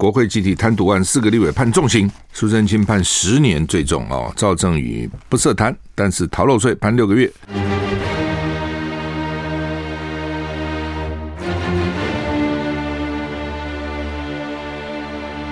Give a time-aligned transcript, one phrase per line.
[0.00, 7.30] 国会集体贪渎案，四个立委判重刑，苏贞清判十年最重哦，赵正宇不涉贪，但是逃漏税判六个月。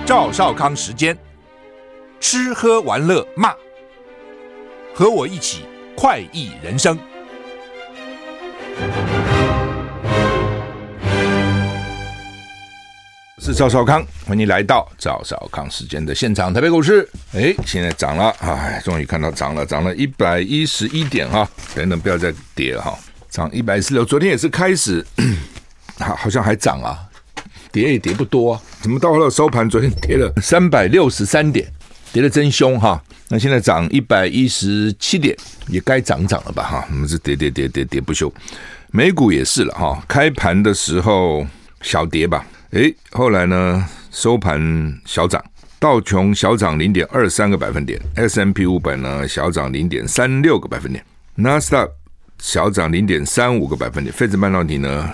[0.03, 1.15] 赵少康时间，
[2.19, 3.53] 吃喝玩乐骂，
[4.95, 5.59] 和我一起
[5.95, 6.97] 快意人生。
[13.53, 16.53] 赵少康，欢迎来到赵少康时间的现场。
[16.53, 22.97] 台北股市，哎，现在涨了，哎，终于看到涨了，涨了一百一十一点哈，等等，不要再跌了哈，
[23.29, 25.05] 涨一百一十六，昨天也是开始，
[25.99, 26.99] 好，好像还涨啊。
[27.71, 29.69] 跌也跌不多，啊，怎么到了收盘？
[29.69, 31.71] 昨天跌了三百六十三点，
[32.11, 32.99] 跌的真凶哈。
[33.27, 36.87] 那现在涨一百一十七点，也该涨涨了吧哈。
[36.89, 38.33] 我们是跌跌跌跌跌不休，
[38.89, 40.03] 美股也是了哈。
[40.07, 41.45] 开盘的时候
[41.83, 44.59] 小跌吧，诶，后来呢收盘
[45.05, 45.43] 小涨，
[45.79, 51.03] 道琼小涨零点二三个百分点，S&P 五百呢小涨零点三六个百分点，
[51.35, 51.87] 纳斯达
[52.37, 55.09] 小涨零点三五个百分点，费城半导体呢。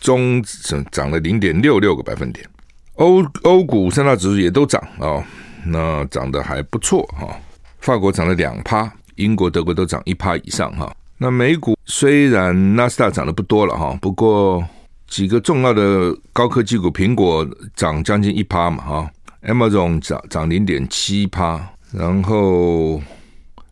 [0.00, 2.46] 中涨涨了零点六六个百分点，
[2.94, 5.24] 欧欧股三大指数也都涨哦，
[5.66, 7.36] 那涨得还不错哈。
[7.80, 10.94] 法国涨了两趴，英国、德国都涨一趴以上哈。
[11.16, 14.64] 那美股虽然纳斯达涨得不多了哈，不过
[15.08, 19.10] 几个重要的高科技股，苹果涨将近一趴嘛哈
[19.42, 23.02] ，Amazon 涨涨零点七趴，然后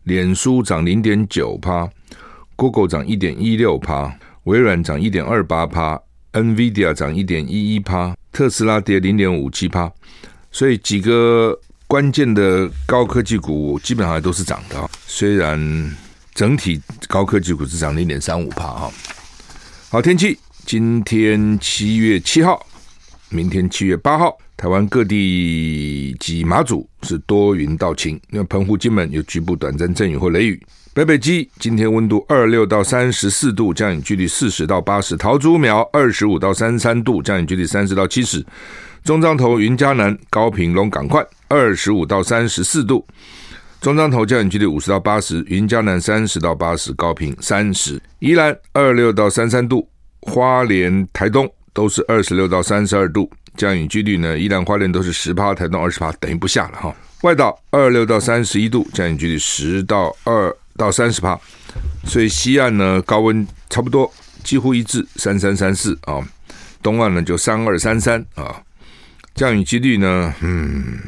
[0.03, 1.89] 脸书涨零点九趴
[2.55, 4.13] ，Google 涨一点一六趴，
[4.43, 6.01] 微软涨一点二八趴。
[6.33, 9.91] NVIDIA 涨一点一一趴，特斯拉跌零点五七趴，
[10.51, 11.57] 所以几个
[11.87, 14.87] 关键的高科技股基本上都是涨的。
[15.07, 15.57] 虽然
[16.35, 18.91] 整体高科技股只涨零点三五趴哈。
[19.89, 22.61] 好，天气，今天七月七号，
[23.29, 30.61] 明天七月八号，台湾各地及马祖是多云到晴，那澎湖、金门有局部短暂阵雨或雷雨。
[30.93, 38.41] 北北基今天温度二六到三十四度，降雨距离四十到八十；桃竹苗二十五到三十三度，降雨距离三十到七十；
[39.05, 43.07] 中彰投云嘉南高屏龙港快二十五到三十四度，
[43.79, 49.87] 中彰投降雨距离五十到八十；云嘉南三十到八十，高屏三十；宜兰二六到三三度，
[50.27, 56.95] 花莲台东都是二十六到三十二度，降雨几率呢，依然花莲都是十趴，台东二十趴，等于不下了哈。
[57.23, 60.55] 外岛二六到三十一度，降雨几率十到二。
[60.77, 61.35] 到三十帕，
[62.05, 66.21] 所以西岸呢高温差不多几乎一致三三三四啊，
[66.83, 68.61] 东岸呢就三二三三啊，
[69.33, 70.99] 降雨几率呢，嗯，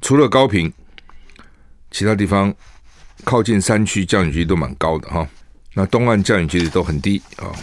[0.00, 0.72] 除了高屏，
[1.92, 2.52] 其他地方
[3.22, 5.24] 靠近山区降雨几率都蛮高的哈。
[5.74, 7.54] 那东岸降雨几率都很低啊，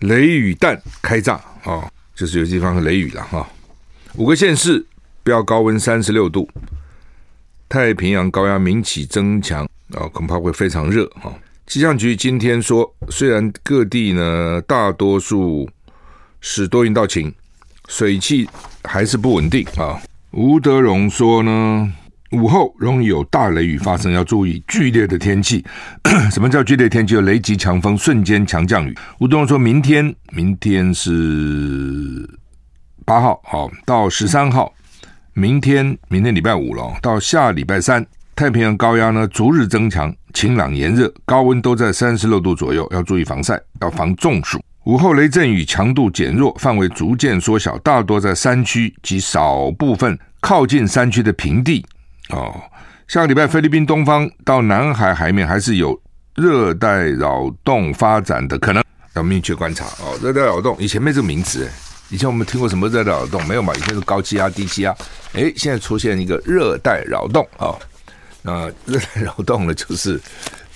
[0.00, 3.48] 雷雨弹开炸啊，就是有地方是雷雨了哈。
[4.14, 4.84] 五个县市
[5.22, 6.48] 标高温三十六度，
[7.68, 9.68] 太平洋高压明显增强。
[9.92, 11.32] 哦，恐怕会非常热哈。
[11.66, 15.68] 气象局今天说，虽然各地呢大多数
[16.40, 17.34] 是多云到晴，
[17.88, 18.48] 水汽
[18.84, 20.00] 还是不稳定啊。
[20.30, 21.92] 吴德荣说呢，
[22.32, 25.64] 午后容易有大雷雨发生，要注意剧烈的天气。
[26.30, 27.14] 什么叫剧烈天气？
[27.14, 28.94] 有雷击、强风、瞬间强降雨。
[29.18, 32.28] 吴东说明天，明天是
[33.06, 34.70] 八号，好到十三号，
[35.32, 38.04] 明天明天礼拜五了，到下礼拜三。
[38.36, 44.60] 太平洋高压呢，逐日增强，晴朗炎热，高温都在三十六度左右，要注意防晒，要防中暑。
[44.84, 51.84] 午后雷阵雨强度减弱，范围逐渐缩小，大多在山区及少部分靠近山区的平地。
[52.30, 52.60] 哦，
[53.06, 55.98] 下个礼拜菲律宾东方到南海海面还是有
[56.34, 58.82] 热带扰动发展的可能，
[59.14, 59.84] 要密切观察。
[60.02, 61.68] 哦，热带扰动以前没这个名词，
[62.10, 63.74] 以前我们听过什么热带扰动没有嘛？
[63.74, 64.94] 以前是高气压、低气压，
[65.32, 67.68] 诶，现在出现一个热带扰动啊。
[67.68, 67.78] 哦
[68.44, 70.18] 啊，热带扰动呢，就是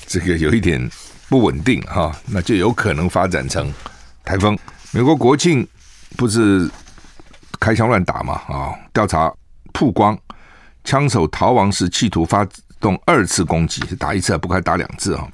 [0.06, 0.90] 这个有一点
[1.28, 3.72] 不稳定哈，那就有可能发展成
[4.24, 4.58] 台风。
[4.90, 5.66] 美国国庆
[6.16, 6.68] 不是
[7.60, 8.34] 开枪乱打嘛？
[8.48, 9.32] 啊，调查
[9.72, 10.18] 曝光
[10.84, 12.46] 枪手逃亡时企图发
[12.80, 15.28] 动二次攻击，打一次还不该打两次啊，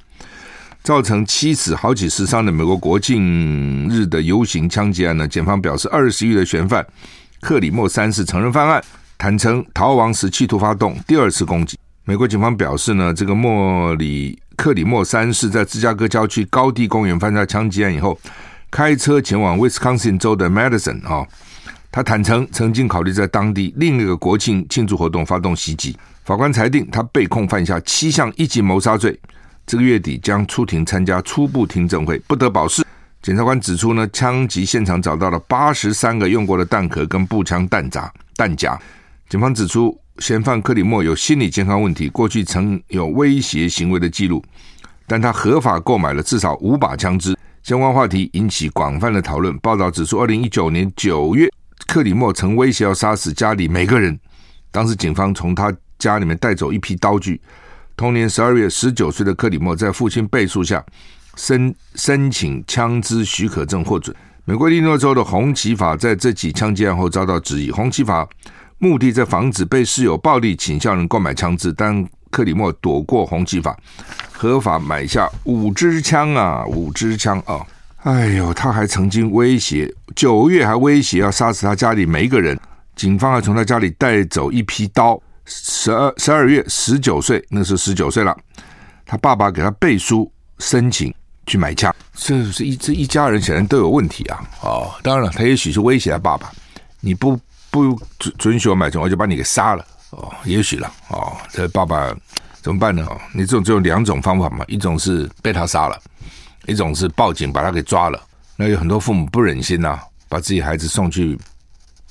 [0.83, 5.27] 造成七死好几十伤的美国国庆日的游行枪击案呢？
[5.27, 6.85] 检方表示，二十余的嫌犯
[7.41, 8.83] 克里莫三世承认犯案，
[9.17, 11.77] 坦承逃亡时企图发动第二次攻击。
[12.05, 18.19] 美国警方表示呢，这个莫里克里莫三世在芝加哥郊区高地公园犯下枪击案以后，
[18.71, 21.25] 开车前往威斯康星州的 Madison 啊，
[21.91, 25.97] 他坦承曾经考虑在当地另一个国庆庆祝活动发动袭击。
[26.23, 29.19] 法官裁定他被控犯下七项一级谋杀罪，
[29.65, 32.85] 这个月底将出庭参加初步听证会，不得保释。
[33.21, 38.11] 检察官指出呢，枪击现场找到了八十三个用过的弹壳跟步枪弹夹。
[38.35, 38.79] 弹夹。
[39.27, 44.43] 警方指出，嫌犯克里莫有心理健康问题，过去曾有威胁行为的记录，
[45.07, 47.35] 但他合法购买了至少五把枪支。
[47.61, 49.57] 相关话题引起广泛的讨论。
[49.57, 51.49] 报道指出，二零一九年九月，
[51.87, 54.19] 克里莫曾威胁要杀死家里每个人。
[54.71, 57.41] 当时警方从他家里面带走一批刀具。
[57.97, 60.83] 同年十二月，十九岁的克里莫在父亲背书下
[61.35, 64.15] 申申请枪支许可证获准。
[64.45, 67.69] 美国利诺州的红旗法在这起枪击案后遭到质疑。
[67.71, 68.27] 红旗法
[68.77, 73.77] 目的在防止被视有暴力倾向人购买枪支，但克里莫躲过红旗法，
[74.31, 77.59] 合法买下五支枪啊，五支枪啊！
[78.03, 82.57] 哎呦，他还曾经威胁，九月还威胁要杀死他家里每一个人。
[82.95, 85.21] 警方还从他家里带走一批刀。
[85.45, 88.37] 十二十二月，十九岁，那时候十九岁了。
[89.05, 91.13] 他爸爸给他背书申请
[91.45, 94.39] 去买枪，这是一这一家人显然都有问题啊！
[94.61, 96.51] 哦，当然了，他也许是威胁他爸爸，
[96.99, 97.39] 你不
[97.71, 99.83] 不准准许我买枪，我就把你给杀了。
[100.11, 100.91] 哦，也许了。
[101.07, 102.15] 哦，这爸爸
[102.61, 103.03] 怎么办呢？
[103.09, 105.99] 哦，你这种只有两种方法嘛，一种是被他杀了，
[106.69, 108.21] 一种是报警把他给抓了。
[108.55, 111.37] 那有很多父母不忍心呐、啊，把自己孩子送去。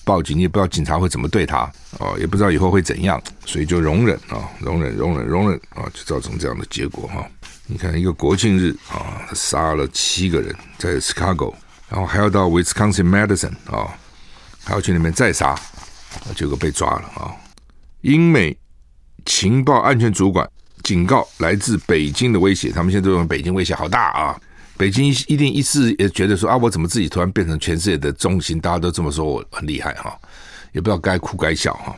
[0.04, 7.28] 报警，你也不知道警察会怎么对他哦，也不知道以后会怎样，所以就容忍啊，容忍，容忍，容忍啊，就造成这样的结果哈。
[7.66, 11.52] 你看，一个国庆日啊，他杀了七个人在 Chicago，
[11.90, 13.92] 然后还要到 Wisconsin Madison 啊，
[14.64, 15.54] 还要去那边再杀，
[16.34, 17.36] 结果被抓了啊。
[18.00, 18.56] 英美
[19.26, 20.48] 情报安全主管
[20.84, 24.40] 警告，来自北京的威胁，他们现在都用北京威胁好大啊。
[24.78, 28.60] 北京一定一次也觉得说啊，我怎么自己突然变成全世界的中心？
[28.60, 30.16] 大家都这么说我很厉害哈，
[30.70, 31.94] 也不知道该哭该笑哈。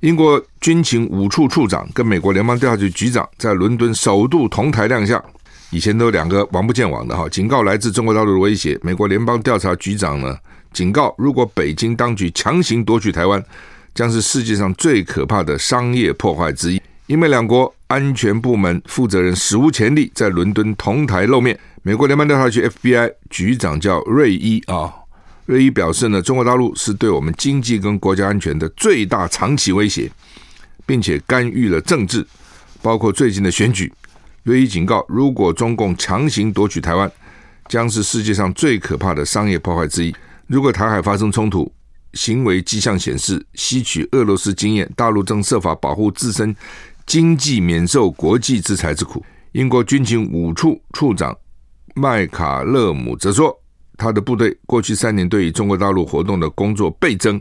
[0.00, 5.22] 英国军情五处处长跟美国联邦调查局局长在伦敦首度同台亮相，
[5.70, 8.76] 以前都两个王不见王的哈，警告来自中国大陆的威胁。
[8.82, 10.34] 美国联邦调查局长呢
[10.72, 13.44] 警告，如果北京当局强行夺取台湾，
[13.94, 16.80] 将是世界上最可怕的商业破坏之一。
[17.08, 21.58] 英美两国安全部门负责人史无前例在伦敦同台露面。
[21.84, 24.94] 美国联邦调查局 FBI 局长叫瑞伊啊，
[25.46, 30.08] 瑞伊表示呢，中国大陆是对我们经济跟国家安全的最大长期威胁，
[30.86, 32.24] 并且干预了政治，
[32.80, 33.92] 包括最近的选举。
[34.44, 37.10] 瑞伊警告，如果中共强行夺取台湾，
[37.66, 40.14] 将是世界上最可怕的商业破坏之一。
[40.46, 41.72] 如果台海发生冲突，
[42.14, 46.54] 行为迹象显示吸取俄罗斯经验，大陆正设法保护自身
[47.06, 49.24] 经济免受国际制裁之苦。
[49.50, 51.36] 英国军情五处处长。
[51.94, 53.56] 麦卡勒姆则说，
[53.96, 57.40] 他的部队过去三年对于中国大陆活动的工作倍增，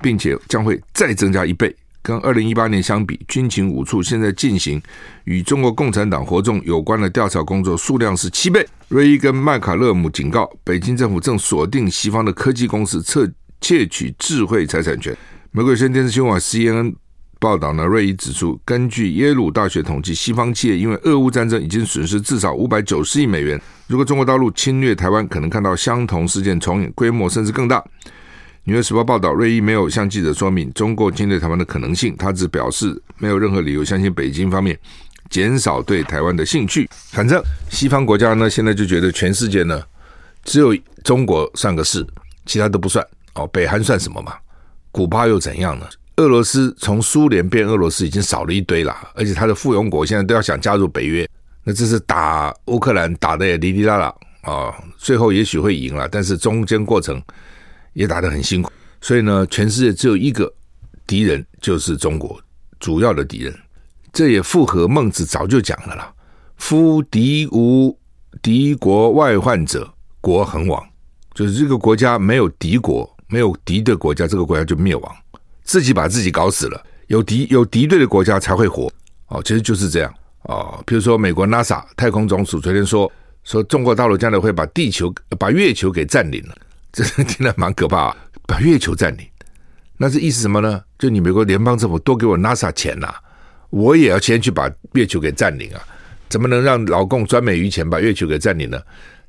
[0.00, 1.74] 并且将会再增加一倍。
[2.02, 4.80] 跟二零一八年相比，军情五处现在进行
[5.24, 8.66] 与中国共产党活动有关的调查工作数量是七倍。
[8.88, 13.30] 瑞伊跟麦卡勒姆警告，北京政府正锁定西方的科技公司，窃
[13.60, 15.14] 窃取智慧财产权。
[15.52, 16.94] 美国有线电视新闻网 CNN。
[17.40, 23.58] 报道呢，瑞伊指出，根据耶鲁大学统计，西方企业因为俄乌战争已经损失至少五百九十亿美元。
[23.86, 27.82] 如果中国大陆侵略台湾，可能看到相同事件重演，规模甚至更大。
[28.64, 34.78] 纽约时报报道，瑞伊没有向记者说明中国侵略台湾的可能性，他只表示没有任何理由相信北京方面
[35.30, 36.86] 减少对台湾的兴趣。
[37.10, 39.82] 反正西方国家呢，现在就觉得全世界呢，
[40.44, 42.06] 只有中国算个事，
[42.44, 43.02] 其他都不算。
[43.32, 44.34] 哦，北韩算什么嘛？
[44.90, 45.86] 古巴又怎样呢？
[46.20, 51.26] 俄罗斯从苏联变俄罗斯已经少了一堆了，而且他的附庸国现在都要想加入北约，
[51.64, 57.22] 那这是打乌克兰打的也滴滴答答啊，最后也许会赢了，但是中间过程
[57.94, 60.52] 也打得很辛苦，所以呢，全世界只有一个
[61.06, 62.38] 敌人，就是中国，
[62.78, 63.58] 主要的敌人，
[64.12, 66.12] 这也符合孟子早就讲了啦，
[66.58, 67.98] 夫敌无
[68.42, 70.86] 敌国外患者，国恒亡，
[71.32, 75.16] 就是这个国家没有敌国，没有敌的国家，这个国家就灭亡。
[75.62, 78.90] 自己把自己搞死了，有敌有敌对的国家才会活
[79.28, 80.12] 哦，其实就是这样
[80.42, 80.82] 哦。
[80.86, 83.10] 比如说，美国 NASA 太空总署昨天说
[83.44, 86.54] 说中国大陆将来会把地球、把月球给占领了，
[86.92, 88.16] 这听得蛮可怕啊！
[88.46, 89.24] 把月球占领，
[89.96, 90.82] 那这意思什么呢？
[90.98, 93.14] 就你美国联邦政府多给我 NASA 钱呐，
[93.70, 95.80] 我也要先去把月球给占领啊！
[96.28, 98.80] 怎么能让老共专美于钱把月球给占领呢？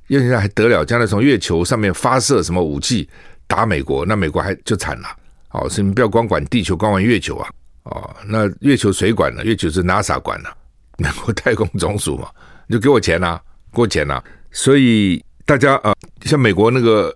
[0.07, 3.07] 因为现在还得了，将来从月球上面发射什么武器
[3.47, 5.07] 打美国，那美国还就惨了。
[5.51, 7.49] 哦，所以你不要光管地球，光管月球啊！
[7.83, 9.43] 哦，那月球谁管呢？
[9.43, 10.49] 月球是 NASA 管的，
[10.97, 12.29] 美国太空总署嘛，
[12.67, 13.41] 你就给我钱啊，
[13.73, 14.23] 给我钱啊！
[14.51, 17.13] 所以大家啊、像美国那个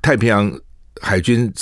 [0.00, 0.50] 太平洋
[1.02, 1.52] 海军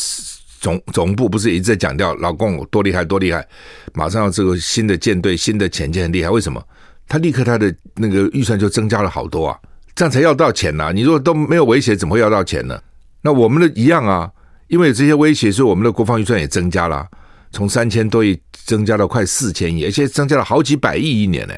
[0.60, 3.44] 总总部不是一直在强调老共多厉害多厉害，
[3.92, 6.62] 马上要这个新的舰队、新的潜舰很厉害，为什么？
[7.08, 9.58] 他立刻他的那个预算就增加了好多啊，
[9.96, 12.80] 这样才要到钱呐、你如果都没有威胁，怎么会要到钱呢？
[13.22, 14.30] 那我们的一样啊。
[14.72, 17.06] 因为有这些威胁，所以我们的国防预算也增加了，
[17.50, 21.52] 从三千多亿增加到快四千亿，而且增加了好几百亿一年呢。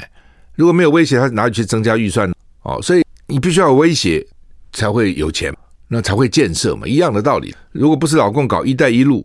[0.57, 2.35] 如果没有威胁，他哪里去增加预算呢？
[2.63, 4.27] 哦，所以你必须要有威胁
[4.73, 5.55] 才会有钱，
[5.87, 7.55] 那才会建设嘛，一样的道理。
[7.71, 9.25] 如果不是老共搞“一带一路”，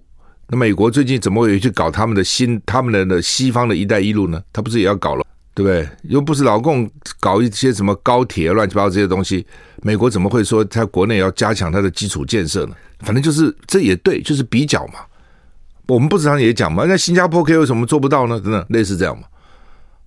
[0.50, 4.40] 那美国最近怎么会去搞他们的新、他们的西方的一带一路呢？
[4.54, 5.26] 他不是也要搞了？
[5.60, 5.90] 对不对？
[6.04, 6.90] 又不是老共
[7.20, 9.46] 搞一些什么高铁乱七八糟这些东西，
[9.84, 12.76] 美国怎么会说他国内要加强它的基础建设呢？
[13.00, 15.02] 反正就是这也对，就是比较嘛。
[15.86, 18.40] 我们不时常也讲嘛，那新加坡可以为什么做不到呢？
[18.40, 19.24] 真的类似这样嘛？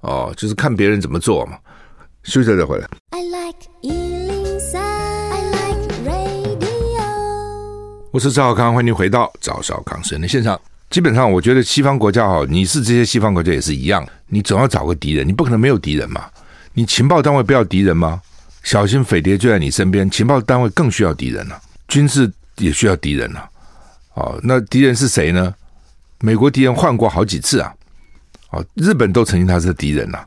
[0.01, 1.59] 哦，就是看别人怎么做嘛。
[2.23, 2.89] 休息再回来。
[3.11, 7.03] I like 103, I like radio。
[8.11, 10.59] 我是赵小康，欢迎回到赵小康时间的现场。
[10.89, 16.25] 基本上，我觉得西方国家哈，你是这些西方国家也是一样，你总要找个敌人，你不可能没有敌人嘛。
[16.73, 18.23] 你情报单位不要敌人吗？
[18.62, 23.51] 小心匪谍就在你身边，情报单位更需要敌人了，军事也需要敌人了。
[24.15, 25.55] 哦，那敌人是谁呢？
[26.21, 27.75] 美国敌人换过好几次啊，
[28.51, 30.25] 哦，日本都曾经他是敌人呐。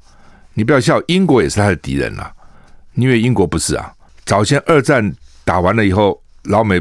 [0.54, 2.30] 你不要笑，英国也是他的敌人呐。
[2.94, 3.92] 你以为英国不是啊？
[4.24, 5.12] 早先二战
[5.44, 6.80] 打完了以后，老美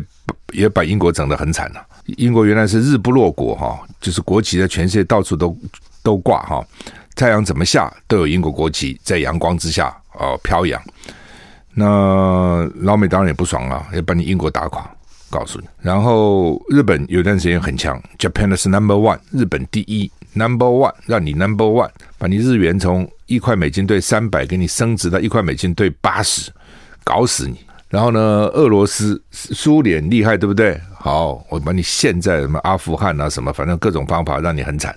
[0.52, 1.82] 也把英国整得很惨了。
[2.18, 5.56] 英国原来是日不落国哈，就是国旗在全世界到处都
[6.02, 6.62] 都挂哈，
[7.14, 10.80] 太阳怎么下都有英国国旗在阳光之下哦飘扬。
[11.72, 14.88] 那老美当然也不爽啊，要把你英国打垮，
[15.30, 15.66] 告诉你。
[15.80, 26.52] 然后日本有段时间很强，Japan 是 number one，日本第一，number one，让你 number one，把你日元从一块美金兑三百给你升值到一块美金兑八十，
[27.02, 27.58] 搞死你。
[27.88, 28.20] 然后呢，
[28.54, 30.80] 俄罗斯、苏联厉害，对不对？
[30.96, 34.96] 好，我把你陷在什么阿富汗啊，什么，反正各种方法让你很惨。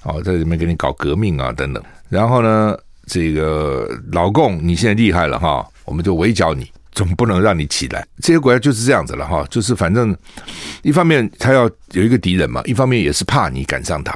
[0.00, 1.82] 好，在里面给你搞革命啊，等等。
[2.08, 2.76] 然后呢，
[3.06, 8.06] 这个老共你现在厉害了哈，我们就围剿你，总不能让你起来。
[8.22, 10.16] 这些国家就是这样子了哈，就是反正
[10.82, 14.12] 一方面他要有一个敌人嘛，一方面也是怕你赶上他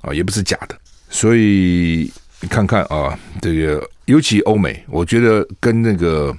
[0.00, 0.76] 啊，也不是假的。
[1.10, 6.34] 所以你看看啊，这个尤其欧美，我觉得跟那个。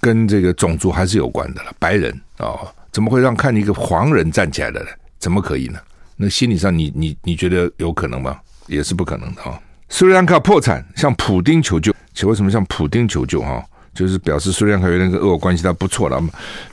[0.00, 2.58] 跟这个种族还是有关的了，白人啊、
[2.90, 4.88] 怎么会让看一个黄人站起来的呢？
[5.20, 5.78] 怎么可以呢？
[6.16, 8.38] 那心理上你，你你觉得有可能吗？
[8.66, 9.58] 也是不可能的啊、哦！
[9.88, 13.40] 斯里兰卡破产，向普丁求救，且为什么向普丁求救？
[13.40, 13.62] 哈、
[13.94, 16.20] 就是表示斯里兰卡有那个俄国关系，他不错了。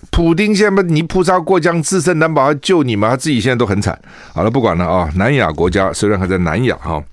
[0.09, 3.09] 普丁现在不你菩萨过江，自身难保，他救你吗？
[3.09, 3.99] 他自己现在都很惨。
[4.33, 7.03] 好了，不管了啊、南亚国家，斯里兰卡在南亚哈、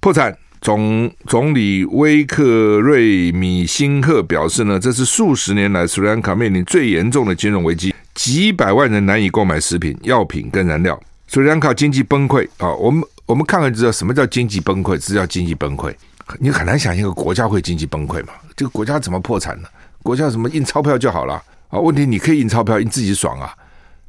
[0.00, 0.36] 破产。
[0.60, 2.44] 总总理威克
[2.78, 10.96] 瑞米辛赫表示呢，这是数十年来斯里兰卡面临最严重的金融危机，几百万人难以购买食品、药品跟燃料，
[11.32, 12.74] 斯里兰卡经济崩溃啊！
[12.74, 15.90] 我们我们看看就知道什么叫经济崩溃，这叫经济崩溃。
[16.38, 18.34] 你很难想象一个国家会经济崩溃嘛？
[18.54, 19.68] 这个国家怎么破产呢？
[20.02, 21.78] 国家什么印钞票就好了啊？
[21.78, 23.56] 问题你可以印钞票，你自己爽啊，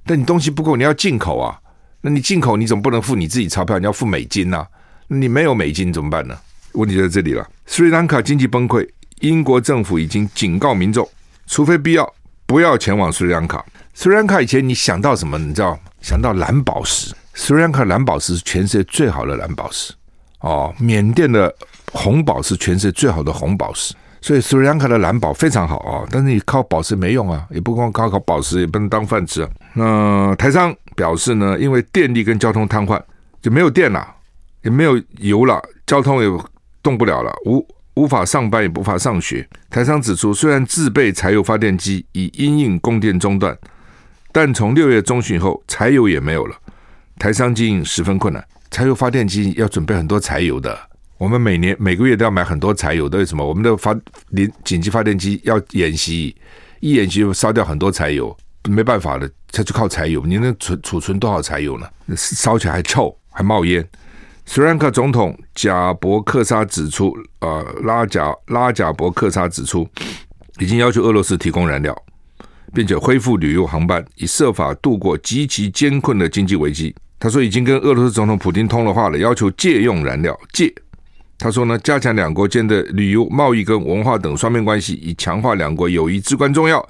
[0.05, 1.57] 但你东西不够，你要进口啊。
[2.01, 4.67] 那你进口你总不能付你自己钞票，你要付美金呐、啊。
[5.07, 6.37] 你没有美金怎么办呢？
[6.73, 7.47] 问题在这里了。
[7.65, 8.85] 斯里兰卡经济崩溃，
[9.21, 11.09] 英国政府已经警告民众，
[11.47, 12.13] 除非必要，
[12.45, 13.65] 不要前往斯里兰卡。
[13.93, 15.37] 斯里兰卡以前你想到什么？
[15.37, 15.79] 你知道？
[16.01, 17.13] 想到蓝宝石。
[17.33, 19.93] 斯里兰卡蓝宝石是全世界最好的蓝宝石
[20.39, 20.73] 哦。
[20.79, 21.53] 缅甸的
[21.91, 26.07] 红宝石全世界最好的红宝石，所以斯里兰卡的蓝宝非常好啊、哦。
[26.11, 29.49] 但是你靠宝石没用啊，也不光靠靠宝石，也不能当饭吃啊。
[29.73, 33.01] 那台商表示呢，因为电力跟交通瘫痪，
[33.41, 34.15] 就没有电了。
[34.63, 36.43] 也没有油了，交通也
[36.81, 39.45] 动不了了，无无法上班，也无法上学。
[39.69, 43.53] 台商指出，虽然自备柴油发电机以因应供电中断，
[44.33, 46.57] 但从六月中旬后，柴油也没有了，
[47.19, 48.43] 台商经营十分困难。
[48.71, 50.75] 柴油发电机要准备很多柴油的，
[51.19, 53.19] 我们每年每个月都要买很多柴油的。
[53.19, 53.47] 为什么？
[53.47, 53.93] 我们的发
[54.35, 56.35] 紧紧急发电机要演习，
[56.79, 58.35] 一演习就烧掉很多柴油，
[58.67, 60.25] 没办法的，它就靠柴油。
[60.25, 61.87] 你能储储存多少柴油呢？
[62.17, 63.87] 烧起来还臭，还冒烟。
[64.47, 69.87] 斯里兰卡总统贾伯克萨指出，呃，拉贾拉贾伯克萨指出，
[70.57, 71.95] 已经要求俄罗斯提供燃料，
[72.73, 76.93] 并且恢复旅游航班，以设法度过极其艰困的经济危机。
[77.19, 80.37] 他说，已经跟俄罗斯总统普丁通了话了，要求借用燃料。
[80.51, 80.73] 借，
[81.37, 86.85] 他说呢，加强两国间的旅游、贸易跟文化等双边关系，以强化两国友谊至关重要。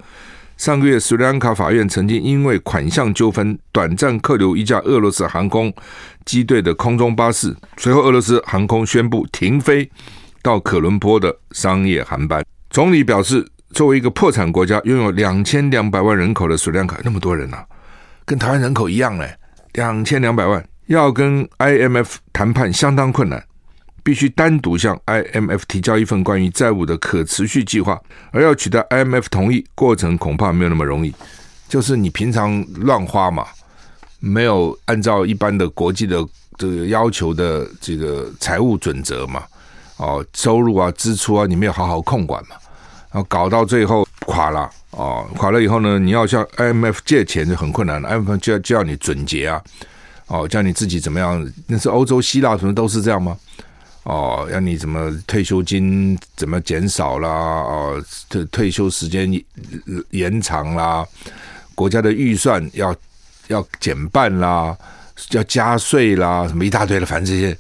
[0.58, 5.72] 上个月，斯里兰卡法院曾经因为款项纠纷，短暂扣留一架俄罗斯航空
[6.26, 7.56] 机队的空中巴士。
[7.78, 9.88] 随后，俄罗斯航空宣布停飞
[10.42, 12.44] 到可伦坡的商业航班。
[12.70, 17.66] 总理表示，作为一个破产国家，拥有两千两百万人口的斯里兰卡，那么多人呢、啊，
[18.24, 19.36] 跟台湾人口一样嘞，
[19.74, 23.44] 两千两百万，要跟 IMF 谈判相当困难。
[24.06, 27.98] 必须单独向 IMF 提交一份关于债务的可持续计划，
[28.32, 31.16] 而要取得 IMF 同意，过程恐怕没有那么容易。
[31.70, 33.48] 就是你平常乱花嘛，
[34.20, 36.22] 没有按照一般的国际的
[36.58, 39.44] 这个要求的这个财务准则嘛，
[39.96, 42.58] 哦，收入啊、支出啊，你没有好好控管嘛，
[43.14, 49.62] 然后搞到最后垮了，哦，垮了以后呢，你要向 IMF 借钱就很困难了，IMF 就要就要你准结啊，
[50.26, 51.48] 哦，叫你自己怎么样？
[51.68, 53.38] 那是欧洲、希腊什么都是这样吗？
[54.06, 57.30] 哦，要你怎么退休金怎么减少啦？
[57.30, 59.32] 哦，退退休时间
[60.10, 61.06] 延长啦，
[61.76, 62.96] 国家的预算要
[63.50, 64.76] 要减半啦，
[65.30, 67.56] 要加税啦，什么一大堆的，反正这些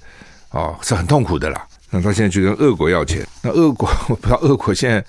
[0.49, 1.63] 哦是很痛苦的啦。
[1.91, 5.05] 那他现在去跟俄国要钱，那俄国我不知道俄国现在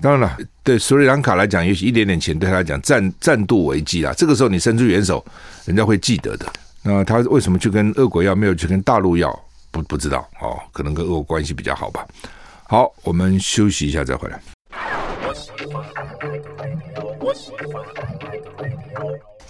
[0.00, 4.12] 当然了，对斯里兰卡来讲，也许一点点钱对他来讲暂暂度危机啦。
[4.16, 5.24] 这个时候你伸出援手，
[5.64, 6.46] 人家会记得的。
[6.82, 9.30] 那他为什么去跟俄国要，没有去跟大陆要？
[9.70, 12.06] 不不知道哦，可能跟俄国关系比较好吧。
[12.64, 14.40] 好，我们休息一下再回来。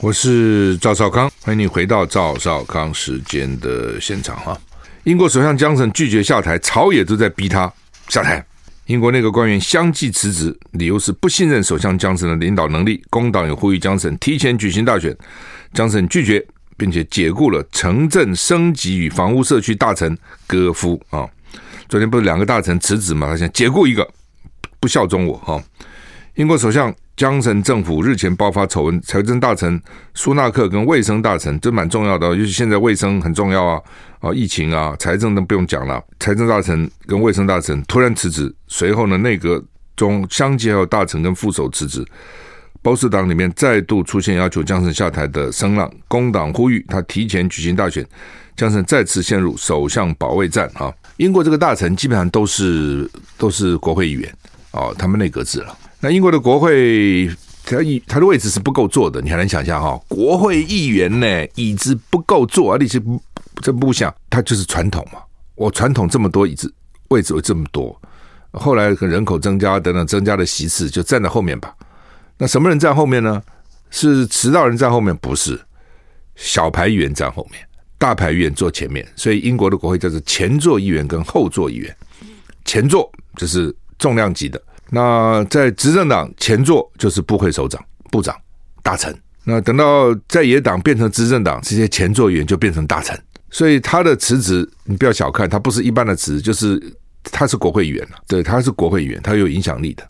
[0.01, 4.59] 我是赵少康，欢迎你回到赵少康时间的现场哈。
[5.05, 7.73] 英国首相江森拒绝下台，朝野都在逼他
[8.09, 8.45] 下台。
[8.87, 13.03] 英国内阁官员相继辞职，理由是不信任首相江森的领导能力。
[13.11, 15.17] 工党也呼吁江森提前举行大选，
[15.73, 16.47] 江森拒绝。
[16.79, 20.15] 并且解雇了城镇升级与房屋社区大臣
[20.47, 21.27] 戈夫啊，
[21.89, 23.29] 昨天不是两个大臣辞职嘛？
[23.29, 24.07] 他想解雇一个，
[24.79, 25.59] 不效忠我哈。
[26.35, 29.81] 英国首相江城政府日前爆发丑闻，财政大臣
[30.13, 33.81] 苏纳克跟卫生大臣这蛮重要的，尤其现在卫生很重要啊
[34.21, 35.99] 啊，疫情啊，财政都不用讲了。
[36.21, 39.65] 财政大臣跟卫生大臣突然辞职，随后呢，内阁
[39.97, 42.05] 中相继还有大臣跟副手辞职。
[42.83, 48.07] 保守党里面再度出现要求强森下台的声浪，工党呼吁他提前举行大选，
[48.59, 50.93] 强森再次陷入首相保卫战啊！
[51.17, 54.31] 英国这个大臣基本上都是都是国会议员
[54.73, 55.75] 哦，他们内阁制了。
[56.07, 57.29] 那英国的国会，
[57.65, 60.01] 他以他的位置是不够坐的，你还能想象哈？
[60.07, 63.21] 国会议员呢，椅子不够坐，而且不
[63.57, 65.19] 这不像他就是传统嘛。
[65.57, 66.73] 我传统这么多椅子，
[67.09, 68.01] 位置有这么多，
[68.53, 71.75] 后来人口增加等等增加的席次，就站在后面吧。
[72.39, 73.43] 那什么人站后面呢？
[73.91, 75.17] 是迟到人站后面？
[75.17, 75.61] 不是，
[76.37, 77.61] 小牌议员站后面，
[77.99, 79.05] 大牌议员坐前面。
[79.17, 81.97] 所以英国的国会叫做前座议员跟后座议员。
[82.65, 84.63] 前座就是重量级的。
[84.91, 88.35] 那在执政党前座就是部会首长、部长、
[88.83, 89.17] 大臣。
[89.45, 93.17] 那等到在野党变成执政党，这些前座员就变成大臣。
[93.51, 96.83] 所以他的辞职，你不要小看他，不是一般的辞职，就是
[97.23, 98.17] 他是国会议员了。
[98.27, 100.03] 对，他是国会议员，他有影响力的。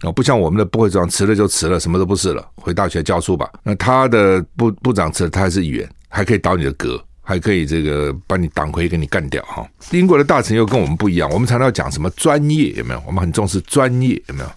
[0.00, 3.50] 啊，不像我们的部会长辞了就辞了，什么都不是了，回大学教书吧。
[3.62, 9.68] 那他的部部长辞了，他还是议员，还可以倒你的阁，还可以这个把你党魁给你干掉哈。
[9.90, 13.02] 英国的大臣又跟我们不一样，我们常常要讲什么专业有没有？
[13.04, 14.50] 我们很重视专业有没有？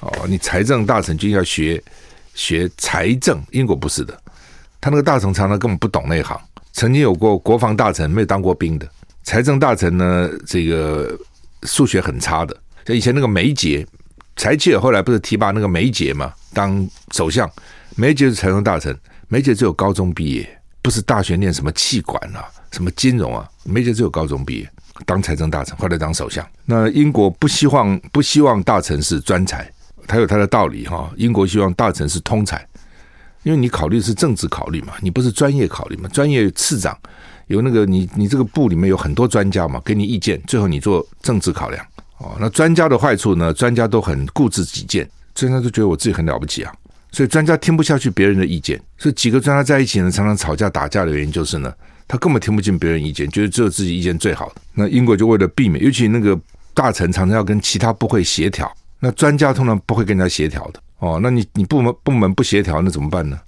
[0.00, 1.82] 哦，你财政大臣就要学
[2.34, 4.16] 学财政，英国不是的，
[4.78, 6.38] 他那个大臣常常根本不懂那行。
[6.74, 8.86] 曾经有过国防大臣没有当过兵的，
[9.22, 11.18] 财政大臣呢，这个
[11.62, 12.54] 数学很差的，
[12.86, 13.86] 像以前那个梅杰。
[14.34, 17.48] 柴契尔后来不是提拔那个梅杰嘛，当首相？
[17.96, 18.98] 梅杰是财政大臣，
[19.28, 24.70] 梅杰只有高中毕业，不是大学念什么企管啊，什么金融啊，梅杰只有高中毕业，
[25.06, 26.44] 当财政大臣，后来当首相。
[26.66, 29.70] 那英国不希望不希望大臣是专才，
[30.08, 31.08] 他有他的道理哈。
[31.16, 32.66] 英国希望大臣是通才，
[33.44, 36.08] 因为你考虑是政治考虑嘛，你不是专业考虑嘛。
[36.08, 36.98] 专业次长
[37.46, 41.84] 有那个你你这个部里面有很多专家嘛，给你意见，最后你做政治考量。
[42.18, 43.52] 哦，那专家的坏处呢？
[43.52, 46.72] 专家都很固执己见，专家都觉得我自己很了不起啊，
[47.12, 48.80] 所以专家听不下去别人的意见。
[48.98, 51.72] 所以几个专家在一起呢，常常吵架打架的原因就是呢，
[52.08, 54.52] 他根本听不进别人意见，觉得只有自己意见最好。
[54.74, 56.38] 那英国就为了避免，尤其那个
[56.74, 60.80] 大臣常常要跟其他部会协调，那专家通常不会跟人家协调的。
[60.98, 63.38] 哦，那你你部门部门不协调，那怎么办呢？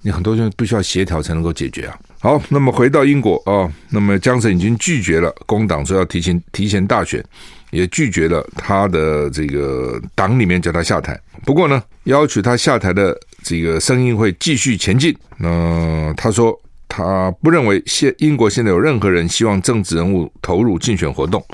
[0.00, 1.98] 你很多东西必须要协调才能够解决啊。
[2.20, 7.22] 好，那么回到英国啊、哦，那么江省已经拒绝了工党说要提前提前大选，
[7.70, 11.18] 也拒绝了他的这个党里面叫他下台。
[11.44, 15.16] 不过呢，要求他下台的这个声音会继续前进。
[15.36, 21.44] 那、他说他不认为现英国现在有任何人希望政治人物投入竞选活动。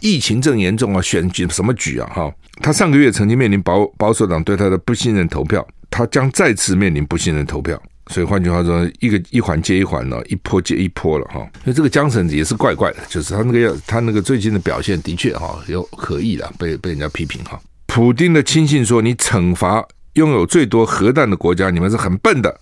[0.00, 2.08] 疫情正严重啊，选举什么举啊？
[2.14, 5.66] 哈，他上个月曾经面临保保守党对他的不信任投票。
[5.90, 11.46] 他将再次面临不信任投票，所以换句话说，一个一环接一环了，一波接一波了哈。
[11.64, 17.60] 所以这个强森也是怪怪的，就是他那个要他那个最近的表现的确哈有可疑了，被被人家批评哈。
[17.86, 22.60] 普丁的亲信说：“你惩罚拥有最多核弹的国家，你们是很笨的。”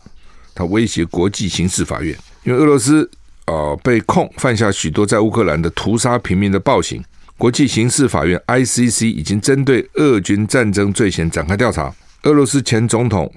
[0.54, 3.09] 他威胁国际刑事法院，因为俄罗斯
[3.44, 7.02] 啊、被控犯下许多在乌克兰的屠杀平民的暴行，
[7.37, 11.94] 国际刑事法院 ICC 已经针对俄军战争罪嫌展开调查。
[12.22, 13.30] 俄罗斯前总统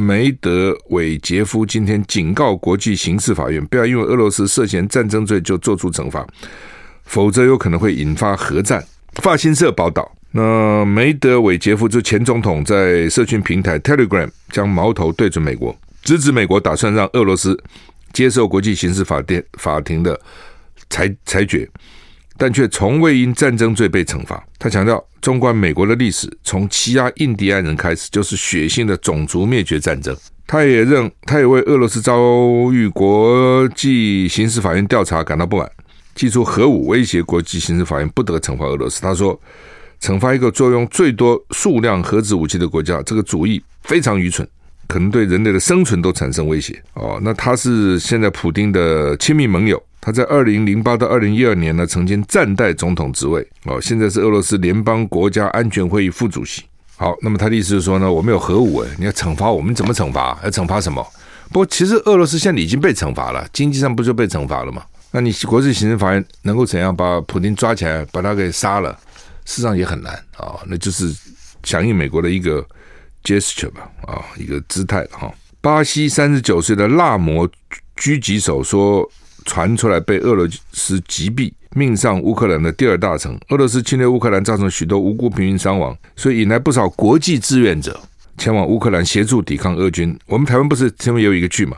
[0.00, 6.26] 梅德韦杰夫今天警告国际刑事法院，不要因为俄罗斯涉嫌战争罪就做出惩罚，
[7.04, 8.82] 否则有可能会引发核战。
[9.16, 17.62] 法新社报道，那梅德韦杰夫就前总统在社群平台 Telegram 将矛头对准美国，直指美国打算让俄罗斯
[18.14, 20.18] 接受国际刑事法电法庭的
[20.88, 21.68] 裁裁决。
[22.40, 24.42] 但却从未因战争罪被惩罚。
[24.58, 30.16] 他强调，纵观美国的历史，从欺压印第安人开始，就是血腥的种族灭绝战争。
[30.46, 32.18] 他也认，他也为俄罗斯遭
[32.72, 35.70] 遇国际刑事法院调查感到不满，
[36.14, 39.02] 祭出核武威胁国际刑事法院不得惩罚俄罗斯。
[39.02, 39.38] 他说，
[40.00, 44.48] 惩罚一个作用最多数量核子武器的国家，这个主意非常愚蠢，
[44.88, 46.82] 可能对人类的生存都产生威胁。
[46.94, 49.78] 哦，那他是现在普丁的亲密盟友。
[50.00, 56.62] 他在二零零八到二零一二年呢，曾经暂代总统职位哦，现在是俄罗斯联邦国家安全会议副主席。
[56.96, 60.38] 好，那么他的意思是说呢，我们有核武诶，你要惩罚我们怎么惩罚？
[60.42, 61.06] 要惩罚什么？
[61.52, 64.82] 不过其实俄罗斯现在已经被惩罚了，经济上不就被惩罚了吗？
[65.10, 68.92] 那你国际刑事法院能够怎样把普丁抓起来，把他给杀了？
[69.44, 71.14] 事实上也很难啊，那就是
[71.62, 72.64] 响应美国的一个
[73.22, 75.30] gesture 吧，啊，一个姿态哈。
[75.60, 77.46] 巴西三十九岁的纳摩
[77.98, 79.06] 狙击手说。
[79.44, 83.38] 传出来被俄罗斯击毙，命丧乌克兰的第二大城。
[83.48, 87.98] 俄罗斯侵略乌克兰，造成许多无辜平民伤亡，所以引来不少国际志愿者
[88.38, 90.18] 前往乌克兰协助抵抗俄军。
[90.26, 91.76] 我们台湾不是前面也有一个剧嘛？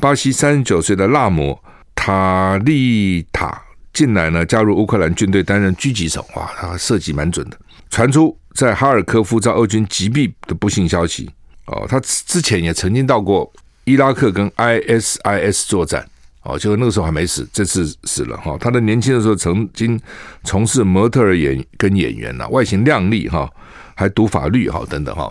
[0.00, 1.58] 巴西三十九岁的纳摩
[1.94, 7.58] 塔利塔近来呢加入乌克兰军队担任狙击手，哇，他射击蛮准的。
[7.90, 11.30] 传出在哈尔科夫遭俄军击毙的不幸消息
[11.66, 13.52] 哦，他之前也曾经到过
[13.84, 16.06] 伊拉克跟 ISIS 作战。
[16.42, 18.56] 哦，结果那个时候还没死，这次死了哈。
[18.58, 20.00] 他的年轻的时候曾经
[20.44, 23.48] 从事模特儿演跟演员呐，外形靓丽哈，
[23.94, 25.30] 还读法律哈等等哈。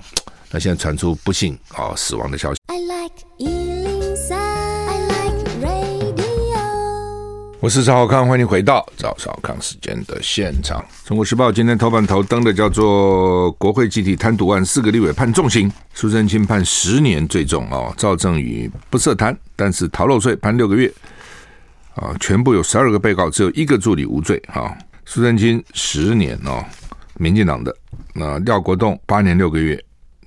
[0.52, 2.60] 那现在传出不幸啊死亡的消息。
[2.68, 3.81] I like
[7.62, 10.84] 我是赵少康，欢迎回到赵少康时间的现场。
[11.06, 20.92] 中国时报今天头版头登的叫做“国会集体贪渎案，四个立委判重刑，苏贞清判十年最重哦，赵正宇不涉贪，但是逃漏税判六个月
[21.94, 24.76] 啊，全部有十二个被告，只有一个助理无罪啊。
[25.06, 26.66] 苏贞清十年哦，
[27.20, 27.72] 民进党的
[28.16, 29.80] 那廖国栋八年六个月，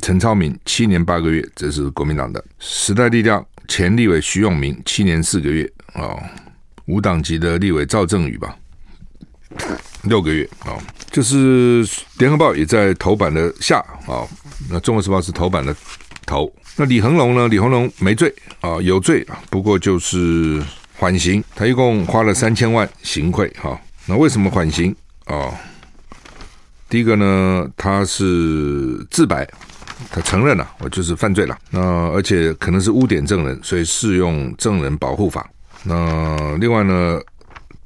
[0.02, 6.14] 陈超明七年八个月，这是国民党的时代力量前立委徐永明七年四个月啊。
[6.86, 8.56] 无党籍的立委赵正宇吧，
[10.02, 10.76] 六个月啊，
[11.10, 11.86] 就是
[12.18, 14.26] 联合报也在头版的下啊，
[14.68, 15.74] 那中国时报是头版的
[16.26, 16.52] 头。
[16.76, 17.46] 那李恒龙呢？
[17.48, 20.62] 李恒龙没罪啊，有罪啊，不过就是
[20.96, 23.80] 缓刑，他一共花了三千万行贿哈。
[24.06, 24.94] 那为什么缓刑
[25.26, 25.54] 啊？
[26.88, 29.48] 第一个呢，他是自白，
[30.10, 31.56] 他承认了我就是犯罪了。
[31.70, 35.48] 那而且可能是污点证人，所以适用证人保护法。
[35.86, 37.20] 那另外呢，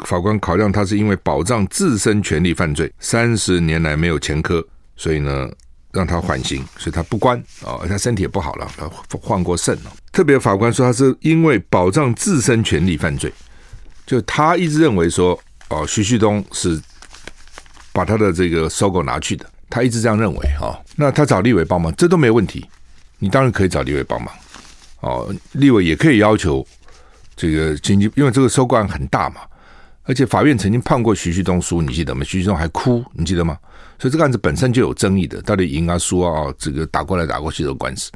[0.04, 5.50] 法官考量他是因为保障自身权利犯罪，三十年来没有前科，所以呢
[5.90, 8.88] 让他缓刑，所以他不关啊，他身体也不好了，他
[9.20, 9.92] 换过肾了。
[10.12, 13.32] 特别法官说他是因为保障自身权利犯罪，
[14.06, 15.36] 就他一直认为说
[15.70, 16.80] 哦，徐旭东是
[17.92, 20.78] 把他的这个收购拿去的，他一直这样认为啊。
[20.94, 22.64] 那他找立委帮忙，这都没问题，
[23.18, 24.32] 你当然可以找立委帮忙
[25.00, 26.64] 哦，立委也可以要求。
[27.38, 29.42] 这个经济，因为这个收购案很大嘛，
[30.02, 32.24] 而且法院曾经判过徐旭东输，你记得吗？
[32.24, 33.56] 徐旭东还哭，你记得吗？
[33.96, 38.10] 所以这个案子本身就有争议的，到底赢啊输啊，这个打过来打过去的官司。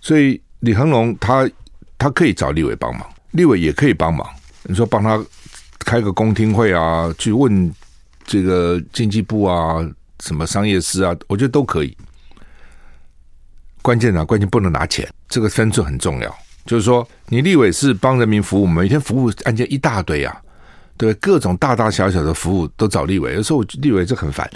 [0.00, 1.50] 所以李恒龙他
[1.98, 4.24] 他可以找立委帮忙，立委也可以帮忙。
[4.62, 5.20] 你说帮他
[5.80, 7.72] 开个公听会啊，去问
[8.24, 9.78] 这个经济部啊，
[10.20, 11.96] 什么商业司啊，我觉得都可以。
[13.82, 16.38] 关键啊，关键不能拿钱，这个分寸很重要。
[16.64, 20.40] 就是说，你立委是帮人民服务，每天服务案件一大堆啊，
[20.96, 24.48] 对，各种大大小小的服务都找立委，有时候立委这很烦，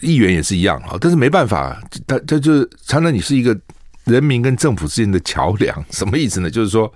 [0.00, 3.58] 议员也是一样啊，但是没办法，他他就是常常你是一个
[4.04, 6.50] 人民跟政府之间的桥梁，什么意思呢？
[6.50, 6.92] 就是说，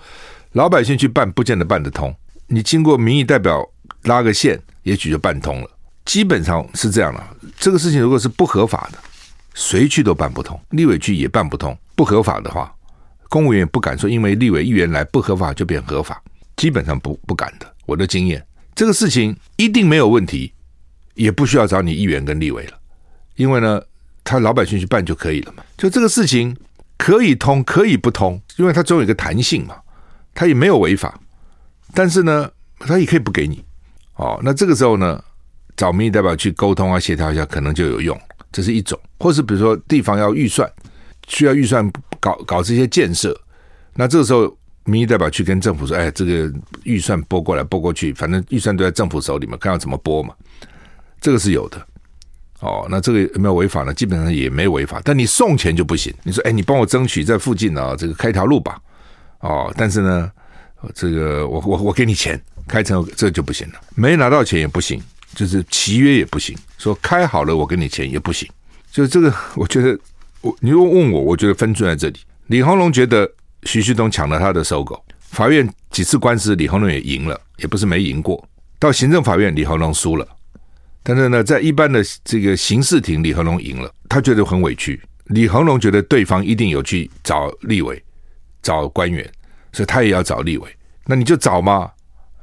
[0.53, 2.14] 老百姓去办不见得办得通，
[2.48, 3.66] 你经过民意代表
[4.03, 5.70] 拉个线，也许就办通了，
[6.05, 7.37] 基本上是这样了。
[7.59, 8.98] 这个事情如果是不合法的，
[9.55, 12.70] 谁去都办不通，立委去也办不通，不合法的话。
[13.32, 16.22] 公务员也不敢说，因为立委议员来不合法就变合法，
[16.54, 17.66] 基本上不不敢的。
[17.86, 20.52] 我的经验，这个事情一定没有问题，
[21.14, 22.78] 也不需要找你议员跟立委了，
[23.36, 23.80] 因为呢，
[24.22, 25.64] 他老百姓去办就可以了嘛。
[25.78, 26.54] 就这个事情
[26.98, 29.76] 可以通，可以不通，因为它总有一个弹性嘛，
[30.34, 31.18] 他也没有违法，
[31.94, 33.64] 但是呢，他也可以不给你。
[34.16, 35.24] 哦，那这个时候呢，
[35.74, 38.20] 找民意代表去沟通啊，协调一下，可能就有用。
[38.52, 40.70] 这是一种，或是比如说地方要预算，
[41.28, 41.90] 需要预算。
[42.22, 43.37] 搞搞这些建设。
[43.94, 46.50] 那这个时候，民意代表去跟政府说：“哎，这个
[46.85, 50.32] 预算拨过来，拨过去，反正预算都在政府手里嘛，看要怎么拨嘛。”
[51.20, 51.85] 这个是有的。
[52.61, 53.92] 哦，那这个有没有违法呢？
[53.92, 56.14] 基本上也没违法，但你送钱就不行。
[56.22, 58.80] 你说：“哎，你帮我争取在附近啊，这个开条路吧。”
[59.42, 60.30] 哦，但是呢，
[60.94, 65.02] 这个我我我给你钱开成这就不行了，没拿到钱也不行，
[65.35, 66.56] 就是契约也不行。
[66.78, 68.48] 说开好了我给你钱也不行，
[68.92, 69.98] 就这个我觉得
[70.42, 72.20] 我你如果问我，我觉得分寸在这里。
[72.48, 73.31] 李鸿龙觉得。
[73.64, 78.44] 徐旭东抢了他的搜狗，法院几次官司，李鸿龙也赢了，也不是没赢过。
[78.81, 80.26] 到行政法院，李鸿龙输了，
[81.05, 85.00] 但是呢，在一般的这个刑事庭，李鸿龙赢了，他觉得很委屈。
[85.26, 88.02] 李鸿龙觉得对方一定有去找立委、
[88.62, 89.24] 找官员，
[89.72, 90.68] 所以他也要找立委。
[91.07, 91.88] 那你就找嘛，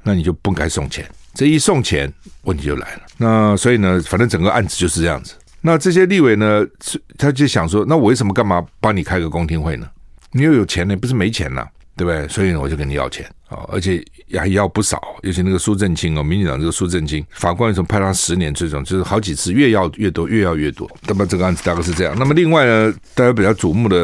[0.02, 1.06] 那你就不该送钱。
[1.34, 2.10] 这一送钱，
[2.44, 3.02] 问题就来了。
[3.18, 5.34] 那所以呢，反正整个案子就是这样子。
[5.62, 9.88] 那这些立委呢，是他就想说，那我为什么干嘛帮你开个公听会呢？
[10.32, 11.68] 你又有钱呢，不是没钱呐，
[11.98, 12.28] 对不对？
[12.28, 14.04] 所以呢，我就跟你要钱啊，而且
[14.38, 15.02] 还要不少。
[15.24, 18.54] 尤其那个苏正清哦，民进党这个苏正清，法官为什么判他十年？
[18.54, 20.90] 这种就是好几次，越要越多，越要越多。
[21.08, 22.16] 那么这个案子大概是这样。
[22.18, 24.04] 那么另外呢，大家比较瞩目的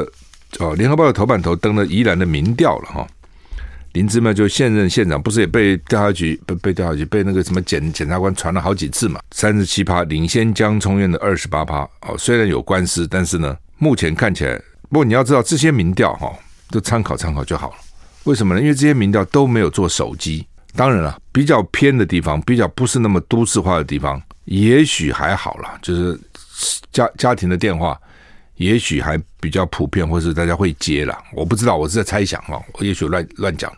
[0.59, 3.07] 哦，《联合报》的头版头登了宜兰的民调了哈。
[3.95, 9.21] 林芝嘛，就现任县长，不是也被调查局被被调查局被那个什么检检察官传了好几次嘛？
[9.31, 14.61] 三十七趴领先江聪院的二十八趴哦，虽然有官司，但是呢，目前看起来。
[14.89, 16.29] 不过你要知道，这些民调哈
[16.69, 17.75] 都参考参考就好了。
[18.25, 18.59] 为什么呢？
[18.59, 20.45] 因为这些民调都没有做手机。
[20.75, 25.79] 当然了，比较偏的地方，比较不是那么都市化的地方，也许还好啦。
[25.81, 26.19] 就是
[26.91, 27.97] 家家庭的电话，
[28.55, 31.17] 也许还比较普遍，或是大家会接啦。
[31.33, 32.61] 我不知道，我是在猜想哈。
[32.73, 33.71] 我也许乱乱讲，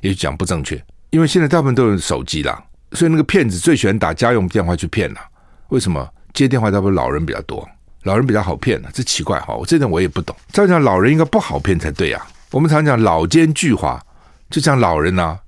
[0.00, 0.82] 也讲不正确。
[1.10, 5.20] 因为现在大部分都有手机啦，所以那个骗子最喜欢打家用电话去骗啦。
[5.68, 6.08] 为什么？
[6.32, 7.68] 接电话大部分老人比较多。
[8.04, 10.34] 老人比较好骗呢，这奇怪哈，我这点我也不懂。
[10.52, 12.26] 照讲老人应该不好骗才对啊。
[12.50, 14.00] 我们常讲老奸巨猾，
[14.48, 15.38] 就讲老人呐，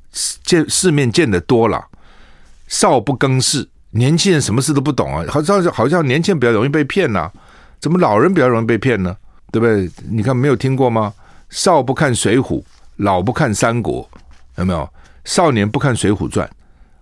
[0.44, 1.86] 见世面见得多了，
[2.68, 3.68] 少不更事。
[3.92, 7.30] 年轻人什么事都不懂啊，好像好像年轻人比较容易被骗呐，
[7.80, 9.16] 怎么老人比较容易被骗呢？
[9.50, 9.90] 对不对？
[10.10, 11.14] 你看没有听过吗？
[11.48, 12.62] 少不看水浒，
[12.96, 14.08] 老不看三国，
[14.56, 14.88] 有没有？
[15.24, 16.48] 少年不看水浒传，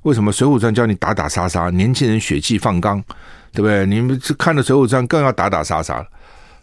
[0.02, 1.70] 为什么水浒传教你打打杀杀？
[1.70, 3.02] 年轻人血气方刚。
[3.52, 3.84] 对不对？
[3.84, 6.06] 你们是看了《水浒传》，更要打打杀杀了。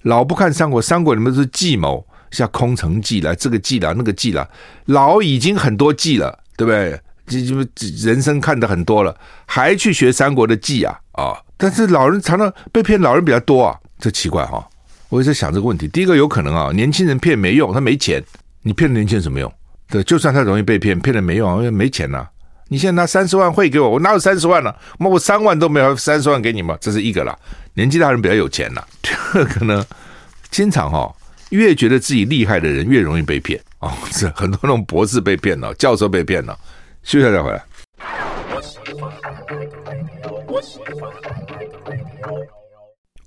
[0.04, 4.50] 老不看三国，三国里面是计谋，像空城计了，这个计了，那个计了。
[4.86, 6.98] 老已经很多计了，对不对？
[7.26, 7.42] 这
[7.76, 9.14] 这人生看得很多了，
[9.46, 11.36] 还去学三国的计啊啊！
[11.58, 14.64] 但是老人常常被骗，老人比较多啊，这奇怪哈、哦。
[15.10, 15.90] 我一直在想这个问题。
[15.90, 18.24] 第一个有可能啊，年轻人骗没用，他没钱，
[18.62, 19.54] 你骗年轻人什么用？
[19.90, 22.28] 对，就算他容易被骗，骗了没用，因为没钱呐、
[22.68, 24.78] 你现在拿三十万汇给我，我哪有三十万呢、啊？
[25.00, 26.78] 我三万都没有，三十万给你吗？
[26.82, 27.38] 这是一个啦。
[27.74, 28.84] 年纪大人比较有钱呐。
[29.02, 29.86] 第二个呢，
[30.52, 31.16] 经常哈、哦，
[31.52, 33.92] 越觉得自己厉害的人越容易被骗哦。
[34.12, 36.58] 是很多那种博士被骗了，教授被骗了。
[37.04, 37.64] 休息一下再回来。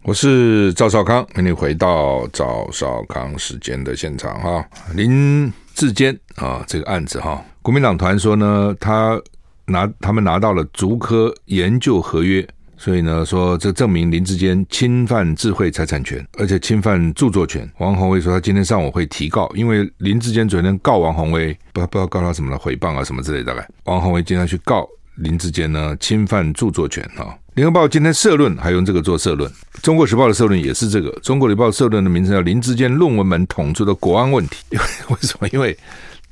[0.03, 4.66] 我是赵少康，欢迎你回到赵少康时间的现场哈。
[4.94, 7.43] 林志坚啊，这个案子哈。
[7.62, 9.19] 国民党团说呢，他
[9.64, 17.66] 拿他们拿到了竹科研究合约，所以呢说这证明林志坚侵犯智慧财产权，而且侵犯著作权。
[17.79, 23.45] 王宏威说他今天上午会提告，因为林志坚昨天告王宏威，不不知道告他什么了，诽谤啊什么之类的。
[23.45, 27.33] 大概王宏威今天去告林志坚呢，侵犯著作权啊。
[27.55, 29.51] 联合报今天社论还用这个做社论，
[29.83, 31.11] 中国时报的社论也是这个。
[31.21, 34.79] 中国时报社论的名称叫林志坚论文门捅出的国安问题，为
[35.11, 35.49] 为什么？
[35.49, 35.77] 因为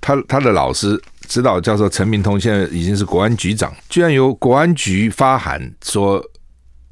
[0.01, 1.01] 他他的老师。
[1.29, 6.25] 指导教授陈明通现在已经是国安局长，居然由国安局发函说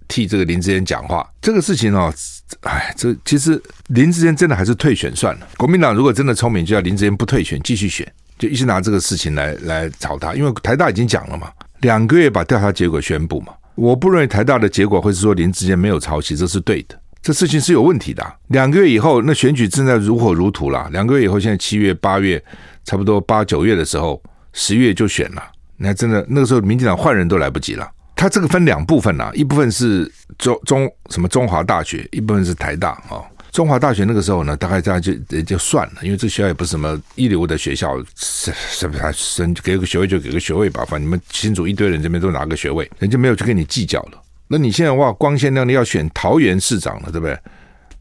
[0.08, 2.12] 替这个林志坚讲话，这个事情哦，
[2.60, 5.48] 哎，这其实林志坚真的还是退选算了。
[5.56, 8.06] 国民党如果真的聪明，就要林志坚不退选，继续选，
[8.38, 10.34] 就一直拿这个事情来来炒他。
[10.34, 18.26] 因为台大已经讲了嘛，两个月把调查结果宣布嘛，我不认为台大的结果会是说林志坚没有抄袭，这是对的，这事情是有问题的。
[18.48, 20.88] 两个月以后，那选举正在如火如荼了。
[20.90, 22.42] 两个月以后，现在七月八月。
[22.88, 25.42] 差不多八九月的时候，十月就选了。
[25.76, 27.90] 你看真的那个时候，民进党换人都来不及了。
[28.14, 30.08] 他这个分两部分呐、一部分是
[30.38, 39.12] 中中什么中华大学，一部分是台大啊、中华大学那个时候呢，大概大家就也就算了，因为这学校也不是什么一流的学校，是是不是？
[39.14, 44.22] 生给个学位就给个学位吧，反正你们新竹一堆人这边都拿个学位，人家没有去跟你计较了。
[44.46, 47.34] 那你现在哇，光鲜亮丽要选桃园市长了，对不对？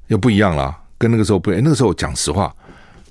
[0.08, 1.64] 又不一样了，跟那个时候不一样。
[1.64, 2.54] 那个时候讲实话。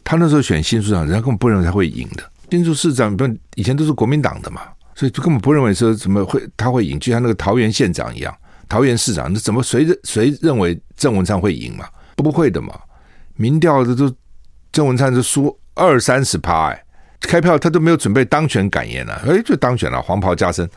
[0.04, 2.30] 他那时候选新竹市长，人家根本不认为他会赢的。
[2.50, 4.60] 新竹市长不以前都是国民党的嘛，
[4.94, 8.36] 所以就根本不认为说怎么会他会赢，就像那个桃园县长一样，
[8.68, 11.86] 桃园市长，那怎么谁谁认为郑文灿会赢嘛？
[12.16, 12.78] 不会的嘛。
[13.36, 14.12] 民调的都
[14.72, 16.84] 郑文灿是输二三十趴，哎，
[17.20, 20.68] 开票他都没有准备当选感言了，哎，就当选了，黄袍加身。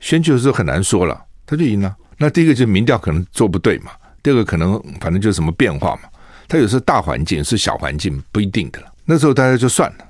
[0.00, 1.94] 选举的时候很难说了，他就赢了。
[2.18, 3.92] 那第一个就是民调可能做不对嘛，
[4.22, 6.02] 第二个可能反正就是什么变化嘛。
[6.46, 8.92] 他有时候大环境是小环境不一定的了。
[9.06, 10.04] 那时候大家就算了。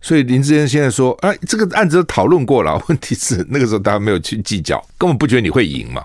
[0.00, 6.04] 所以林志坚现在说，哎，这个案子都讨论过了，问题是那个时候大家没有去计较，根本不觉得你会赢嘛，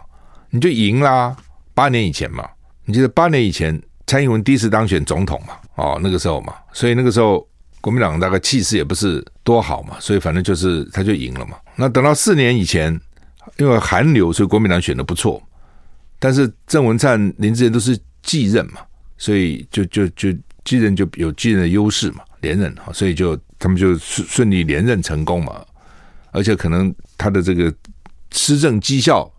[0.49, 1.35] 你就赢啦。
[1.75, 2.47] 八年以前嘛，
[2.85, 5.55] 你记得八年以前蔡英文第一次当选总统嘛？
[5.75, 7.47] 哦，那个时候嘛，所以那个时候
[7.81, 11.57] 国民党大概气势也不是多好嘛，所以反正就是他就赢了嘛。
[11.75, 12.99] 那等到四年以前，
[13.57, 15.41] 因为韩流，所以国民党选的不错，
[16.19, 18.81] 但是郑文灿、林智坚都是继任嘛，
[19.17, 20.31] 所以就就就
[20.63, 25.65] 继任就有继任的优势嘛，连任哈，所以就他们就顺顺利连任成功嘛，
[26.31, 27.73] 而且可能他的这个
[28.31, 29.31] 施政绩效，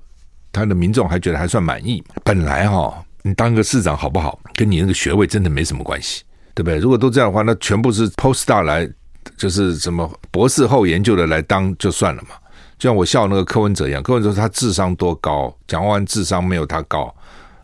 [0.50, 2.02] 他的民众还觉得还算满意。
[2.24, 3.04] 本来哈。
[3.26, 6.22] 你当个市长好不好，跟你那个学位真的没什么关系，
[6.54, 6.78] 对不对？
[6.78, 8.86] 如果都这样的话，那全部是 postdoc 来，
[9.38, 12.36] 就是什么博士后研究的来当就算了嘛。
[12.76, 17.12] 就像我笑那个柯文哲一样，柯文哲他智商多高，蒋万安智商没有他高。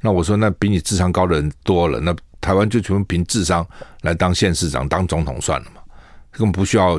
[0.01, 3.67] 那我说那比你智商高的人多了，那台湾就全部凭智商
[4.01, 5.83] 来当县市长、当总统算了嘛，
[6.31, 6.99] 根本不需要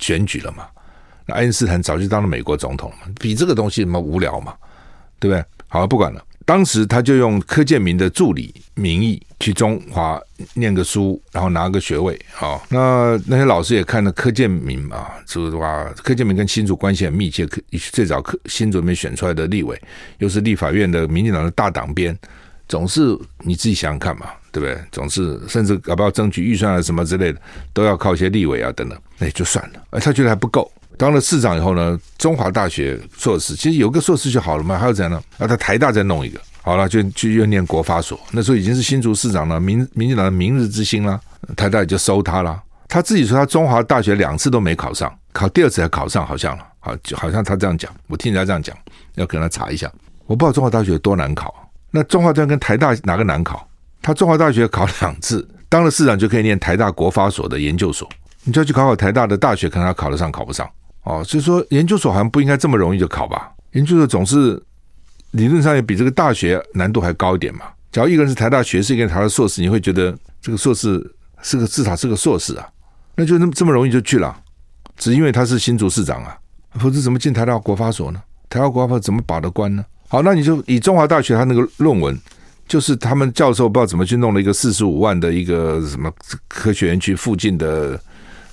[0.00, 0.66] 选举了嘛。
[1.26, 4.52] 那爱因斯坦早就当了美国总统了嘛，比这个东西什么无聊嘛，
[5.20, 5.44] 对不对？
[5.68, 6.20] 好了，不管了。
[6.48, 10.18] 当时他就用柯建铭的助理名义去中华
[10.54, 12.18] 念个书，然后拿个学位。
[12.32, 15.92] 好，那那些老师也看了柯建铭嘛，是吧？
[16.02, 17.46] 柯建铭跟新竹关系很密切，
[17.92, 19.78] 最早柯新竹里面选出来的立委，
[20.20, 22.18] 又是立法院的民进党的大党鞭，
[22.66, 24.82] 总是你自己想想看嘛，对不对？
[24.90, 27.38] 总是甚至要不要争取预算啊什么之类的，
[27.74, 29.82] 都要靠一些立委啊等等，那也就算了。
[29.90, 30.72] 而他觉得还不够。
[30.98, 35.22] 当了市长以后呢，中华大学硕士其实有个硕士就好了嘛，还要怎样呢？
[35.38, 38.18] 啊，他台大再弄一个，好了，就就又念国法所。
[38.32, 41.18] 那时候已经是新竹市长了，民民进党的明日之星了，
[41.56, 42.60] 台大也就收他了。
[42.88, 48.76] 他自己说他中华大学两次都没考上，考第二次才考上，好像了，好，好像他这样讲，我听人家这样讲，
[49.14, 49.88] 要跟他查一下。
[50.26, 51.54] 我不知道中华大学有多难考。
[51.90, 53.66] 那中华大学跟台大哪个难考？
[54.02, 58.08] 他中华大学考两次，当了市长就可以念台大国法所的研究所，
[58.42, 60.68] 你就要去考考台大的大学，看他考得上考不上。
[61.08, 63.50] 哦，所以说研究所好像不应该这么容易就考吧？
[63.72, 64.62] 研究所总是
[65.30, 67.62] 理论上也比这个大学难度还高一点嘛。
[67.90, 71.02] 假如一个人是台大学士，一个人台大硕士，你会觉得这个硕士
[71.40, 72.68] 是个至少是个硕士啊，
[73.16, 74.38] 那就那么这么容易就去了，
[74.98, 76.36] 只因为他是新竹市长啊，
[76.78, 78.22] 否则怎么进台大国发所呢？
[78.50, 79.82] 台大国发所怎么把的关呢？
[80.08, 82.14] 好，那你就以中华大学他那个论文，
[82.66, 86.12] 就是他们教授不知道怎么去弄了一个四十五万的一个什么
[86.48, 87.98] 科学园区附近的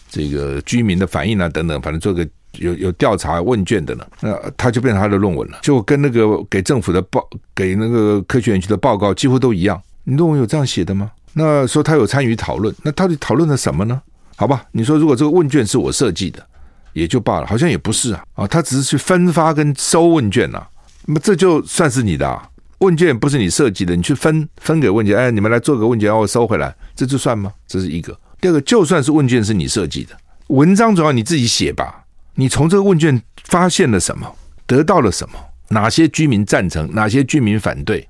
[0.09, 2.25] 这个居民的反应啊等等，反正做个。
[2.57, 9.81] 有有调查问卷的呢，那他就变成他的论文了，就跟那个给政府的报给那个科学园区的报告几乎都一样。
[10.03, 11.11] 你论文有这样写的吗？
[11.33, 14.01] 那说他有参与讨论，那到底讨论了什么呢？
[14.35, 16.45] 好吧，你说如果这个问卷是我设计的，
[16.93, 20.67] 也就罢了，好像也不是啊啊，他只是去分发跟收问卷呐、啊，
[21.05, 22.47] 那么这就算是你的啊？
[22.79, 27.51] 问卷不是你设计的，你去分分给问卷，哎，你们来做个问卷，然后收回来，这就算吗？
[27.67, 28.17] 这是一个。
[28.39, 30.15] 第二个，就算是问卷是你设计的，
[30.47, 32.04] 文章总要你自己写吧。
[32.35, 34.35] 你从这个问卷发现了什么？
[34.67, 35.39] 得到了什么？
[35.69, 36.89] 哪些居民赞成？
[36.93, 38.07] 哪些居民反对？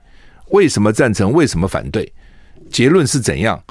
[0.49, 1.31] 为什么赞成？
[1.31, 2.11] 为什么反对？
[2.71, 3.61] 结论是怎样？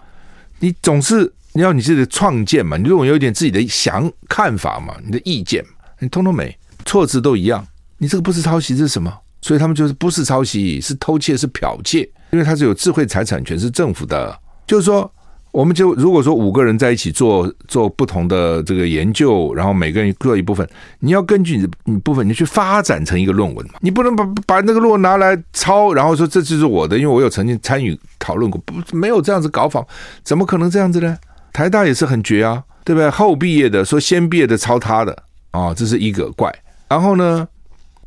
[0.61, 2.77] 你总是你要你自己的创建嘛？
[2.77, 4.97] 你如果有一点自己的想看法嘛？
[5.05, 5.65] 你的意见，
[5.99, 7.67] 你通通没，措辞都一样。
[7.99, 9.13] 你这个不是抄袭，这是什么？
[9.41, 15.13] 所以他们就是不是抄袭，是偷窃，是剽窃，因为它是有智慧财产权，是政府的，就是说。
[15.55, 23.75] 我们就如果说五个人在一起做做不同的这个研究，然后每个人各一部分，你要根据你的你部分，你去发展成一个论文嘛。
[23.81, 29.87] 你不能把把那个论文拿来抄，然后说这就是我的，因为我有曾经参与讨论过，不没有这样子搞法，
[30.25, 31.17] 怎么可能这样子呢？
[31.53, 33.09] 台大也是很绝啊，对不对？
[33.09, 35.17] 后毕业的说先毕业的抄他的
[35.53, 36.53] 啊、这是一个怪。
[36.89, 37.47] 然后呢，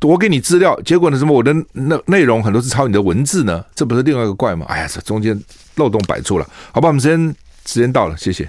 [0.02, 4.66] 我给你资料，结果呢什么我的那内容很多是抄你的文字呢，这不是另外一个怪吗？
[4.68, 5.42] 哎呀，这中间。
[5.78, 7.36] 漏洞百出了，好吧，我们时间
[7.66, 8.48] 时间到了，谢谢。